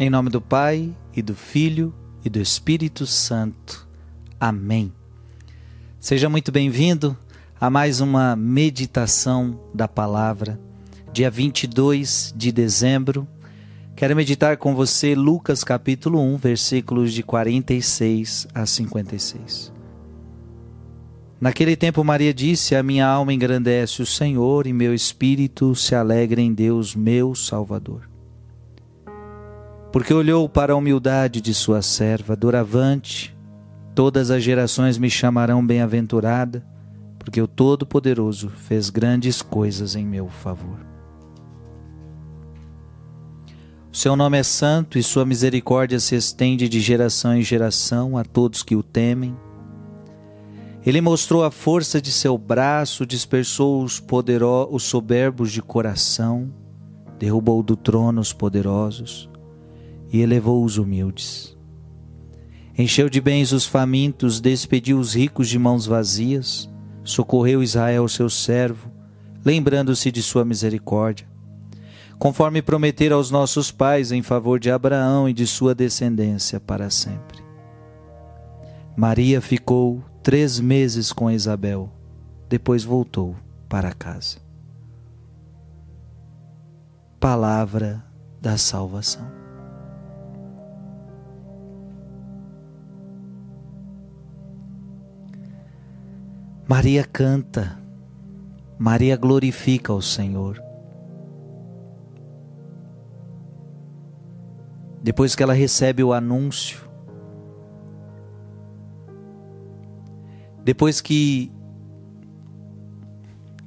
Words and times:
Em 0.00 0.08
nome 0.08 0.30
do 0.30 0.40
Pai 0.40 0.94
e 1.12 1.20
do 1.20 1.34
Filho 1.34 1.92
e 2.24 2.30
do 2.30 2.38
Espírito 2.38 3.04
Santo. 3.04 3.84
Amém. 4.38 4.92
Seja 5.98 6.28
muito 6.28 6.52
bem-vindo 6.52 7.16
a 7.60 7.68
mais 7.68 8.00
uma 8.00 8.36
meditação 8.36 9.58
da 9.74 9.88
palavra. 9.88 10.56
Dia 11.12 11.28
22 11.28 12.32
de 12.36 12.52
dezembro, 12.52 13.26
quero 13.96 14.14
meditar 14.14 14.56
com 14.56 14.72
você 14.72 15.16
Lucas 15.16 15.64
capítulo 15.64 16.20
1, 16.20 16.36
versículos 16.36 17.12
de 17.12 17.24
46 17.24 18.46
a 18.54 18.64
56. 18.64 19.72
Naquele 21.40 21.74
tempo, 21.74 22.04
Maria 22.04 22.32
disse: 22.32 22.76
A 22.76 22.84
minha 22.84 23.04
alma 23.04 23.32
engrandece 23.32 24.00
o 24.00 24.06
Senhor 24.06 24.68
e 24.68 24.72
meu 24.72 24.94
espírito 24.94 25.74
se 25.74 25.96
alegra 25.96 26.40
em 26.40 26.54
Deus, 26.54 26.94
meu 26.94 27.34
Salvador 27.34 28.08
porque 29.98 30.14
olhou 30.14 30.48
para 30.48 30.74
a 30.74 30.76
humildade 30.76 31.40
de 31.40 31.52
sua 31.52 31.82
serva, 31.82 32.36
doravante, 32.36 33.36
todas 33.96 34.30
as 34.30 34.44
gerações 34.44 34.96
me 34.96 35.10
chamarão 35.10 35.66
bem-aventurada, 35.66 36.64
porque 37.18 37.42
o 37.42 37.48
Todo-Poderoso 37.48 38.48
fez 38.48 38.90
grandes 38.90 39.42
coisas 39.42 39.96
em 39.96 40.06
meu 40.06 40.28
favor. 40.28 40.78
O 43.92 43.96
seu 43.96 44.14
nome 44.14 44.38
é 44.38 44.44
santo 44.44 45.00
e 45.00 45.02
sua 45.02 45.24
misericórdia 45.24 45.98
se 45.98 46.14
estende 46.14 46.68
de 46.68 46.78
geração 46.78 47.34
em 47.34 47.42
geração 47.42 48.16
a 48.16 48.22
todos 48.22 48.62
que 48.62 48.76
o 48.76 48.84
temem. 48.84 49.36
Ele 50.86 51.00
mostrou 51.00 51.42
a 51.42 51.50
força 51.50 52.00
de 52.00 52.12
seu 52.12 52.38
braço, 52.38 53.04
dispersou 53.04 53.82
os, 53.82 53.98
poderosos, 53.98 54.72
os 54.72 54.84
soberbos 54.84 55.50
de 55.50 55.60
coração, 55.60 56.54
derrubou 57.18 57.64
do 57.64 57.74
trono 57.74 58.20
os 58.20 58.32
poderosos 58.32 59.28
e 60.12 60.20
elevou 60.20 60.64
os 60.64 60.78
humildes. 60.78 61.56
Encheu 62.76 63.08
de 63.08 63.20
bens 63.20 63.52
os 63.52 63.66
famintos, 63.66 64.40
despediu 64.40 64.98
os 64.98 65.14
ricos 65.14 65.48
de 65.48 65.58
mãos 65.58 65.84
vazias, 65.84 66.70
socorreu 67.02 67.62
Israel, 67.62 68.06
seu 68.08 68.30
servo, 68.30 68.90
lembrando-se 69.44 70.12
de 70.12 70.22
sua 70.22 70.44
misericórdia, 70.44 71.26
conforme 72.18 72.62
prometera 72.62 73.14
aos 73.14 73.30
nossos 73.30 73.70
pais 73.70 74.12
em 74.12 74.22
favor 74.22 74.60
de 74.60 74.70
Abraão 74.70 75.28
e 75.28 75.32
de 75.32 75.46
sua 75.46 75.74
descendência 75.74 76.60
para 76.60 76.90
sempre. 76.90 77.42
Maria 78.96 79.40
ficou 79.40 80.02
três 80.22 80.60
meses 80.60 81.12
com 81.12 81.30
Isabel, 81.30 81.90
depois 82.48 82.84
voltou 82.84 83.36
para 83.68 83.92
casa. 83.92 84.38
Palavra 87.20 88.04
da 88.40 88.56
salvação. 88.56 89.37
Maria 96.68 97.02
canta, 97.02 97.80
Maria 98.78 99.16
glorifica 99.16 99.90
o 99.90 100.02
Senhor. 100.02 100.62
Depois 105.02 105.34
que 105.34 105.42
ela 105.42 105.54
recebe 105.54 106.04
o 106.04 106.12
anúncio, 106.12 106.86
depois 110.62 111.00
que 111.00 111.50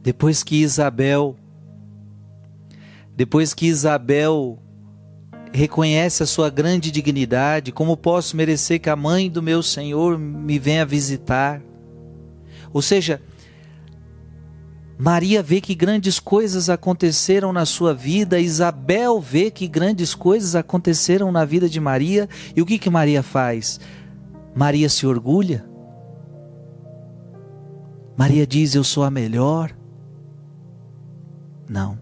depois 0.00 0.44
que 0.44 0.62
Isabel 0.62 1.34
depois 3.16 3.52
que 3.52 3.66
Isabel 3.66 4.62
reconhece 5.52 6.22
a 6.22 6.26
sua 6.26 6.48
grande 6.48 6.92
dignidade, 6.92 7.72
como 7.72 7.96
posso 7.96 8.36
merecer 8.36 8.78
que 8.78 8.88
a 8.88 8.94
mãe 8.94 9.28
do 9.28 9.42
meu 9.42 9.64
Senhor 9.64 10.16
me 10.16 10.60
venha 10.60 10.86
visitar? 10.86 11.60
Ou 12.74 12.82
seja, 12.82 13.22
Maria 14.98 15.42
vê 15.42 15.60
que 15.60 15.76
grandes 15.76 16.18
coisas 16.18 16.68
aconteceram 16.68 17.52
na 17.52 17.64
sua 17.64 17.94
vida, 17.94 18.40
Isabel 18.40 19.20
vê 19.20 19.48
que 19.48 19.68
grandes 19.68 20.12
coisas 20.12 20.56
aconteceram 20.56 21.30
na 21.30 21.44
vida 21.44 21.68
de 21.68 21.78
Maria, 21.78 22.28
e 22.54 22.60
o 22.60 22.66
que 22.66 22.78
que 22.78 22.90
Maria 22.90 23.22
faz? 23.22 23.78
Maria 24.54 24.88
se 24.88 25.06
orgulha. 25.06 25.64
Maria 28.16 28.46
diz: 28.46 28.74
Eu 28.74 28.84
sou 28.84 29.04
a 29.04 29.10
melhor. 29.10 29.76
Não. 31.68 31.98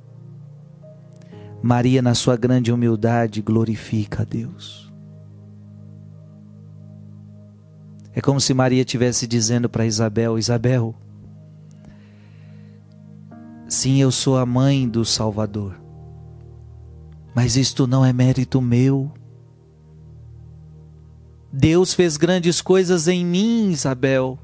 Maria, 1.62 2.02
na 2.02 2.14
sua 2.14 2.36
grande 2.36 2.72
humildade, 2.72 3.41
glorifica 3.41 4.22
a 4.22 4.24
Deus. 4.24 4.91
É 8.14 8.20
como 8.20 8.40
se 8.40 8.52
Maria 8.52 8.80
estivesse 8.80 9.26
dizendo 9.26 9.68
para 9.68 9.86
Isabel: 9.86 10.38
Isabel, 10.38 10.94
sim, 13.68 14.00
eu 14.00 14.10
sou 14.10 14.36
a 14.36 14.44
mãe 14.44 14.88
do 14.88 15.04
Salvador, 15.04 15.80
mas 17.34 17.56
isto 17.56 17.86
não 17.86 18.04
é 18.04 18.12
mérito 18.12 18.60
meu. 18.60 19.10
Deus 21.52 21.92
fez 21.92 22.16
grandes 22.16 22.62
coisas 22.62 23.08
em 23.08 23.24
mim, 23.24 23.70
Isabel. 23.70 24.38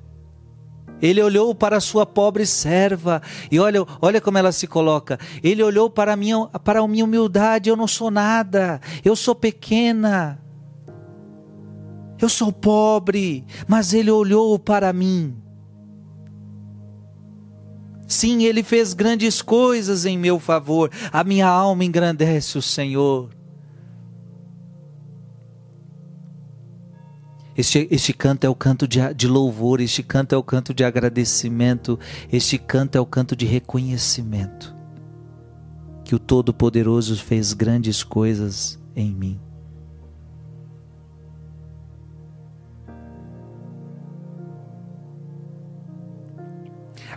Ele 1.01 1.23
olhou 1.23 1.55
para 1.55 1.77
a 1.77 1.81
sua 1.81 2.05
pobre 2.05 2.45
serva 2.45 3.23
e 3.51 3.59
olha, 3.61 3.85
olha 4.01 4.21
como 4.21 4.37
ela 4.37 4.53
se 4.53 4.67
coloca. 4.67 5.19
Ele 5.43 5.63
olhou 5.63 5.89
para 5.89 6.13
a 6.13 6.17
minha, 6.17 6.47
para 6.47 6.81
a 6.81 6.89
minha 6.89 7.05
humildade. 7.05 7.71
Eu 7.71 7.77
não 7.77 7.87
sou 7.87 8.11
nada. 8.11 8.81
Eu 9.05 9.15
sou 9.15 9.35
pequena. 9.35 10.39
Eu 12.21 12.29
sou 12.29 12.53
pobre, 12.53 13.45
mas 13.67 13.93
ele 13.95 14.11
olhou 14.11 14.59
para 14.59 14.93
mim. 14.93 15.37
Sim, 18.09 18.45
ele 18.45 18.63
fez 18.63 18.95
grandes 18.95 19.43
coisas 19.43 20.07
em 20.07 20.17
meu 20.17 20.41
favor. 20.41 20.91
A 21.13 21.23
minha 21.23 21.47
alma 21.47 21.85
engrandece 21.85 22.57
o 22.57 22.63
Senhor. 22.63 23.29
Este, 27.55 27.87
este 27.91 28.13
canto 28.13 28.45
é 28.45 28.49
o 28.49 28.55
canto 28.55 28.87
de, 28.87 29.13
de 29.15 29.27
louvor, 29.27 29.81
este 29.81 30.03
canto 30.03 30.33
é 30.33 30.39
o 30.39 30.45
canto 30.45 30.73
de 30.73 30.85
agradecimento, 30.85 31.99
este 32.31 32.57
canto 32.57 32.97
é 32.97 33.01
o 33.01 33.05
canto 33.05 33.35
de 33.35 33.45
reconhecimento. 33.45 34.75
Que 36.05 36.15
o 36.15 36.21
Todo-Poderoso 36.21 37.17
fez 37.17 37.53
grandes 37.53 38.05
coisas 38.05 38.79
em 38.95 39.13
mim. 39.13 39.48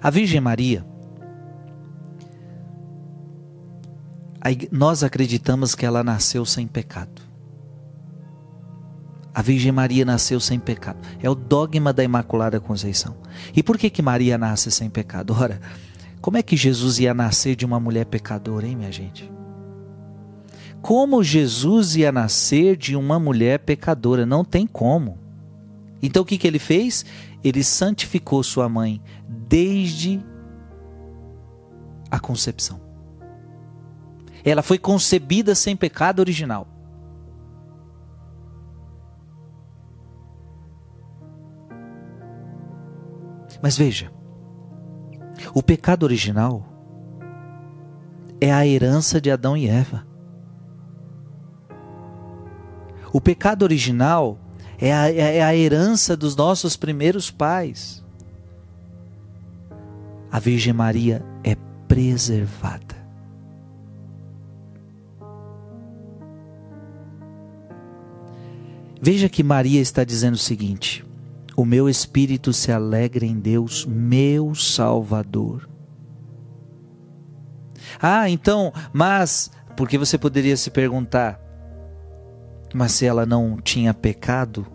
A 0.01 0.09
Virgem 0.09 0.41
Maria, 0.41 0.85
nós 4.71 5.03
acreditamos 5.03 5.75
que 5.75 5.85
ela 5.85 6.03
nasceu 6.03 6.43
sem 6.45 6.65
pecado. 6.65 7.21
A 9.33 9.41
Virgem 9.41 9.71
Maria 9.71 10.03
nasceu 10.03 10.39
sem 10.39 10.59
pecado. 10.59 10.99
É 11.21 11.29
o 11.29 11.35
dogma 11.35 11.93
da 11.93 12.03
Imaculada 12.03 12.59
Conceição. 12.59 13.15
E 13.55 13.61
por 13.61 13.77
que 13.77 13.89
que 13.89 14.01
Maria 14.01 14.37
nasce 14.37 14.71
sem 14.71 14.89
pecado? 14.89 15.35
Ora, 15.39 15.61
como 16.19 16.37
é 16.37 16.43
que 16.43 16.57
Jesus 16.57 16.99
ia 16.99 17.13
nascer 17.13 17.55
de 17.55 17.65
uma 17.65 17.79
mulher 17.79 18.05
pecadora, 18.05 18.67
hein, 18.67 18.75
minha 18.75 18.91
gente? 18.91 19.31
Como 20.81 21.23
Jesus 21.23 21.95
ia 21.95 22.11
nascer 22.11 22.75
de 22.75 22.95
uma 22.95 23.19
mulher 23.19 23.59
pecadora? 23.59 24.25
Não 24.25 24.43
tem 24.43 24.65
como. 24.65 25.17
Então 26.01 26.23
o 26.23 26.25
que, 26.25 26.37
que 26.37 26.47
ele 26.47 26.59
fez? 26.59 27.05
Ele 27.43 27.63
santificou 27.63 28.43
sua 28.43 28.67
mãe, 28.67 29.01
desde 29.51 30.25
a 32.09 32.21
concepção. 32.21 32.79
Ela 34.45 34.63
foi 34.63 34.77
concebida 34.77 35.53
sem 35.53 35.75
pecado 35.75 36.21
original. 36.21 36.65
Mas 43.61 43.77
veja, 43.77 44.09
o 45.53 45.61
pecado 45.61 46.03
original 46.03 46.65
é 48.39 48.53
a 48.53 48.65
herança 48.65 49.19
de 49.19 49.29
Adão 49.29 49.57
e 49.57 49.67
Eva. 49.67 50.07
O 53.11 53.19
pecado 53.19 53.63
original 53.63 54.39
é 54.79 54.93
a, 54.93 55.11
é 55.13 55.43
a 55.43 55.53
herança 55.53 56.15
dos 56.15 56.37
nossos 56.37 56.77
primeiros 56.77 57.29
pais 57.29 58.01
a 60.31 60.39
Virgem 60.39 60.73
Maria 60.73 61.23
é 61.43 61.55
preservada. 61.87 63.01
Veja 69.01 69.27
que 69.27 69.43
Maria 69.43 69.81
está 69.81 70.03
dizendo 70.03 70.35
o 70.35 70.37
seguinte: 70.37 71.03
O 71.57 71.65
meu 71.65 71.89
espírito 71.89 72.53
se 72.53 72.71
alegra 72.71 73.25
em 73.25 73.37
Deus, 73.37 73.85
meu 73.85 74.55
Salvador. 74.55 75.67
Ah, 77.99 78.29
então, 78.29 78.71
mas, 78.93 79.51
porque 79.75 79.97
você 79.97 80.17
poderia 80.17 80.55
se 80.55 80.69
perguntar, 80.69 81.39
Mas 82.73 82.93
se 82.93 83.05
ela 83.05 83.25
não 83.25 83.57
tinha 83.57 83.93
pecado, 83.93 84.65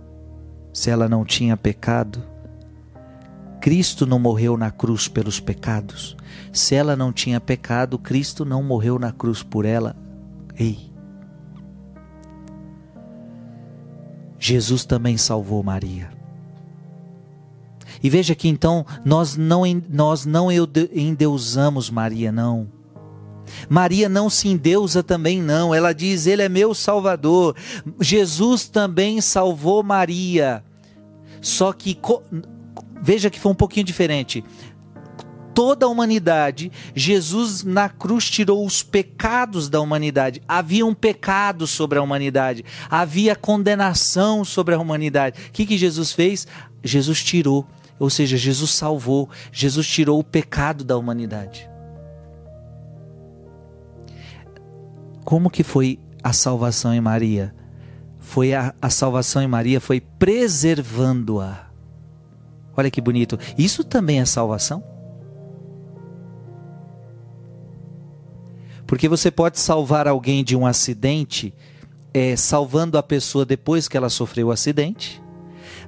se 0.70 0.90
ela 0.90 1.08
não 1.08 1.24
tinha 1.24 1.56
pecado, 1.56 2.22
Cristo 3.66 4.06
não 4.06 4.20
morreu 4.20 4.56
na 4.56 4.70
cruz 4.70 5.08
pelos 5.08 5.40
pecados. 5.40 6.16
Se 6.52 6.76
ela 6.76 6.94
não 6.94 7.12
tinha 7.12 7.40
pecado, 7.40 7.98
Cristo 7.98 8.44
não 8.44 8.62
morreu 8.62 8.96
na 8.96 9.10
cruz 9.10 9.42
por 9.42 9.64
ela. 9.64 9.96
Ei. 10.56 10.88
Jesus 14.38 14.84
também 14.84 15.16
salvou 15.16 15.64
Maria. 15.64 16.10
E 18.00 18.08
veja 18.08 18.36
que 18.36 18.46
então 18.46 18.86
nós 19.04 19.36
não, 19.36 19.62
nós 19.90 20.24
não 20.24 20.46
endeusamos 20.52 21.90
Maria, 21.90 22.30
não. 22.30 22.68
Maria 23.68 24.08
não 24.08 24.30
se 24.30 24.46
endeusa 24.46 25.02
também, 25.02 25.42
não. 25.42 25.74
Ela 25.74 25.92
diz: 25.92 26.28
Ele 26.28 26.42
é 26.42 26.48
meu 26.48 26.72
Salvador. 26.72 27.56
Jesus 28.00 28.68
também 28.68 29.20
salvou 29.20 29.82
Maria. 29.82 30.62
Só 31.40 31.72
que, 31.72 31.98
veja 33.06 33.30
que 33.30 33.38
foi 33.38 33.52
um 33.52 33.54
pouquinho 33.54 33.86
diferente. 33.86 34.42
Toda 35.54 35.86
a 35.86 35.88
humanidade, 35.88 36.72
Jesus 36.92 37.62
na 37.62 37.88
cruz 37.88 38.28
tirou 38.28 38.66
os 38.66 38.82
pecados 38.82 39.68
da 39.68 39.80
humanidade. 39.80 40.42
Havia 40.46 40.84
um 40.84 40.92
pecado 40.92 41.68
sobre 41.68 42.00
a 42.00 42.02
humanidade, 42.02 42.64
havia 42.90 43.36
condenação 43.36 44.44
sobre 44.44 44.74
a 44.74 44.78
humanidade. 44.78 45.40
O 45.48 45.52
que, 45.52 45.64
que 45.64 45.78
Jesus 45.78 46.10
fez? 46.10 46.48
Jesus 46.82 47.22
tirou, 47.22 47.64
ou 47.96 48.10
seja, 48.10 48.36
Jesus 48.36 48.72
salvou, 48.72 49.30
Jesus 49.52 49.86
tirou 49.86 50.18
o 50.18 50.24
pecado 50.24 50.82
da 50.82 50.98
humanidade. 50.98 51.70
Como 55.24 55.48
que 55.48 55.62
foi 55.62 56.00
a 56.24 56.32
salvação 56.32 56.92
em 56.92 57.00
Maria? 57.00 57.54
Foi 58.18 58.52
a, 58.52 58.74
a 58.82 58.90
salvação 58.90 59.40
em 59.40 59.48
Maria 59.48 59.80
foi 59.80 60.00
preservando-a. 60.00 61.65
Olha 62.76 62.90
que 62.90 63.00
bonito. 63.00 63.38
Isso 63.56 63.82
também 63.82 64.20
é 64.20 64.24
salvação? 64.24 64.82
Porque 68.86 69.08
você 69.08 69.30
pode 69.30 69.58
salvar 69.58 70.06
alguém 70.06 70.44
de 70.44 70.54
um 70.54 70.66
acidente, 70.66 71.52
é, 72.14 72.36
salvando 72.36 72.96
a 72.96 73.02
pessoa 73.02 73.44
depois 73.44 73.88
que 73.88 73.96
ela 73.96 74.08
sofreu 74.08 74.48
o 74.48 74.52
acidente. 74.52 75.22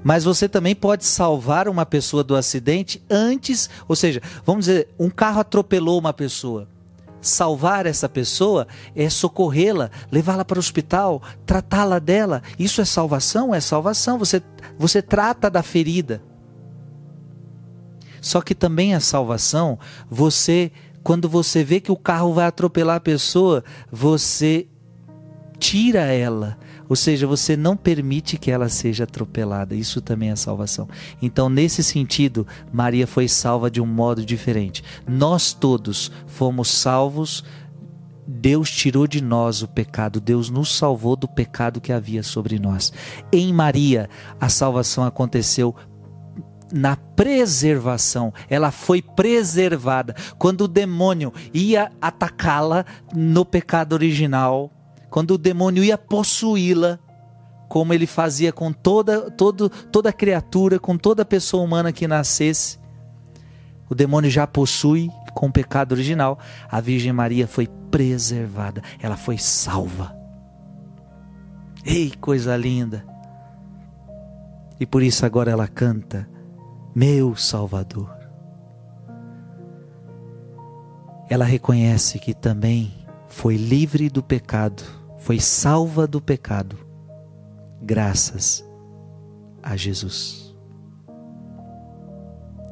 Mas 0.02 0.24
você 0.24 0.48
também 0.48 0.74
pode 0.74 1.04
salvar 1.04 1.68
uma 1.68 1.86
pessoa 1.86 2.24
do 2.24 2.34
acidente 2.34 3.02
antes, 3.08 3.68
ou 3.86 3.94
seja, 3.94 4.20
vamos 4.44 4.66
dizer, 4.66 4.88
um 4.98 5.10
carro 5.10 5.40
atropelou 5.40 5.98
uma 5.98 6.12
pessoa 6.12 6.68
salvar 7.20 7.86
essa 7.86 8.08
pessoa 8.08 8.66
é 8.94 9.08
socorrê-la, 9.08 9.90
levá-la 10.10 10.44
para 10.44 10.58
o 10.58 10.60
hospital, 10.60 11.22
tratá-la 11.44 11.98
dela. 11.98 12.42
Isso 12.58 12.80
é 12.80 12.84
salvação? 12.84 13.54
É 13.54 13.60
salvação. 13.60 14.18
Você, 14.18 14.42
você 14.78 15.02
trata 15.02 15.50
da 15.50 15.62
ferida. 15.62 16.22
Só 18.28 18.40
que 18.40 18.54
também 18.54 18.94
é 18.94 19.00
salvação, 19.00 19.78
você, 20.10 20.70
quando 21.02 21.28
você 21.28 21.64
vê 21.64 21.80
que 21.80 21.92
o 21.92 21.96
carro 21.96 22.32
vai 22.32 22.46
atropelar 22.46 22.96
a 22.96 23.00
pessoa, 23.00 23.64
você 23.90 24.66
tira 25.58 26.00
ela 26.00 26.58
ou 26.88 26.96
seja, 26.96 27.26
você 27.26 27.56
não 27.56 27.76
permite 27.76 28.38
que 28.38 28.50
ela 28.50 28.68
seja 28.68 29.04
atropelada. 29.04 29.74
Isso 29.74 30.00
também 30.00 30.30
é 30.30 30.36
salvação. 30.36 30.88
Então, 31.20 31.48
nesse 31.48 31.82
sentido, 31.82 32.46
Maria 32.72 33.06
foi 33.06 33.28
salva 33.28 33.70
de 33.70 33.80
um 33.80 33.86
modo 33.86 34.24
diferente. 34.24 34.82
Nós 35.06 35.52
todos 35.52 36.10
fomos 36.26 36.68
salvos. 36.68 37.44
Deus 38.26 38.70
tirou 38.70 39.06
de 39.06 39.22
nós 39.22 39.62
o 39.62 39.68
pecado, 39.68 40.20
Deus 40.20 40.50
nos 40.50 40.76
salvou 40.76 41.16
do 41.16 41.26
pecado 41.26 41.80
que 41.80 41.90
havia 41.90 42.22
sobre 42.22 42.58
nós. 42.58 42.92
Em 43.32 43.54
Maria, 43.54 44.10
a 44.38 44.50
salvação 44.50 45.02
aconteceu 45.02 45.74
na 46.72 46.96
preservação, 46.96 48.32
ela 48.48 48.70
foi 48.70 49.00
preservada. 49.02 50.14
Quando 50.38 50.62
o 50.62 50.68
demônio 50.68 51.32
ia 51.52 51.90
atacá-la 52.00 52.84
no 53.14 53.44
pecado 53.44 53.94
original, 53.94 54.70
quando 55.10 55.32
o 55.32 55.38
demônio 55.38 55.82
ia 55.82 55.96
possuí-la, 55.96 56.98
como 57.68 57.92
ele 57.92 58.06
fazia 58.06 58.52
com 58.52 58.72
toda, 58.72 59.30
todo, 59.30 59.68
toda 59.68 60.12
criatura, 60.12 60.78
com 60.78 60.96
toda 60.96 61.24
pessoa 61.24 61.62
humana 61.62 61.92
que 61.92 62.08
nascesse, 62.08 62.78
o 63.88 63.94
demônio 63.94 64.30
já 64.30 64.46
possui 64.46 65.10
com 65.34 65.46
o 65.46 65.52
pecado 65.52 65.92
original. 65.92 66.38
A 66.70 66.80
Virgem 66.80 67.12
Maria 67.12 67.46
foi 67.46 67.66
preservada, 67.90 68.82
ela 69.00 69.16
foi 69.16 69.38
salva. 69.38 70.14
Ei, 71.84 72.12
coisa 72.20 72.56
linda! 72.56 73.04
E 74.80 74.86
por 74.86 75.02
isso 75.02 75.24
agora 75.24 75.50
ela 75.50 75.66
canta: 75.66 76.28
Meu 76.94 77.36
Salvador. 77.36 78.16
Ela 81.28 81.44
reconhece 81.44 82.18
que 82.18 82.32
também 82.34 82.92
foi 83.26 83.56
livre 83.56 84.08
do 84.08 84.22
pecado 84.22 84.98
foi 85.18 85.38
salva 85.40 86.06
do 86.06 86.20
pecado, 86.20 86.78
graças 87.82 88.64
a 89.62 89.76
Jesus. 89.76 90.56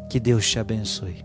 Que 0.09 0.19
Deus 0.19 0.49
te 0.49 0.59
abençoe. 0.59 1.25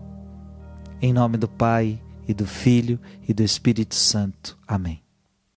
Em 1.00 1.12
nome 1.12 1.38
do 1.38 1.48
Pai, 1.48 2.00
e 2.28 2.34
do 2.34 2.46
Filho, 2.46 3.00
e 3.26 3.32
do 3.32 3.42
Espírito 3.42 3.94
Santo. 3.94 4.58
Amém. 4.66 5.02